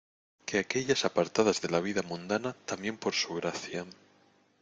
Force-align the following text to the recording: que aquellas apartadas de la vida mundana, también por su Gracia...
que 0.47 0.57
aquellas 0.57 1.05
apartadas 1.09 1.61
de 1.61 1.69
la 1.69 1.79
vida 1.79 2.01
mundana, 2.01 2.55
también 2.65 2.97
por 2.97 3.13
su 3.13 3.35
Gracia... 3.35 3.85